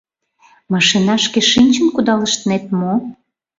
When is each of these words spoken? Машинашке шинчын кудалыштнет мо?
Машинашке 0.73 1.39
шинчын 1.51 1.87
кудалыштнет 1.95 2.63
мо? 2.79 2.93